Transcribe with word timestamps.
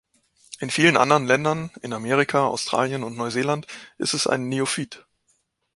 In 0.57 0.71
vielen 0.71 0.97
anderen 0.97 1.27
Ländern, 1.27 1.69
in 1.83 1.93
Amerika, 1.93 2.47
Australien 2.47 3.03
und 3.03 3.15
Neuseeland 3.15 3.67
ist 3.99 4.15
es 4.15 4.25
ein 4.25 4.49
Neophyt. 4.49 5.05